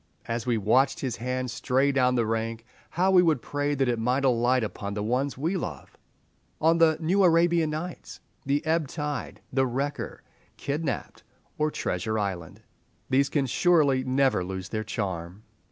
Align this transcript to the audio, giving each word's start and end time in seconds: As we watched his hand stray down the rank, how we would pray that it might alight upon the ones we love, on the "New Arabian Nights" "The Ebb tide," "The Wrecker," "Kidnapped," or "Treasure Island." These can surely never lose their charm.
As 0.25 0.47
we 0.47 0.57
watched 0.57 1.01
his 1.01 1.17
hand 1.17 1.51
stray 1.51 1.91
down 1.91 2.15
the 2.15 2.25
rank, 2.25 2.65
how 2.89 3.11
we 3.11 3.21
would 3.21 3.39
pray 3.39 3.75
that 3.75 3.87
it 3.87 3.99
might 3.99 4.25
alight 4.25 4.63
upon 4.63 4.95
the 4.95 5.03
ones 5.03 5.37
we 5.37 5.55
love, 5.55 5.95
on 6.59 6.79
the 6.79 6.97
"New 6.99 7.23
Arabian 7.23 7.69
Nights" 7.69 8.19
"The 8.43 8.65
Ebb 8.65 8.87
tide," 8.87 9.41
"The 9.53 9.67
Wrecker," 9.67 10.23
"Kidnapped," 10.57 11.21
or 11.59 11.69
"Treasure 11.69 12.17
Island." 12.17 12.63
These 13.11 13.29
can 13.29 13.45
surely 13.45 14.03
never 14.03 14.43
lose 14.43 14.69
their 14.69 14.83
charm. 14.83 15.43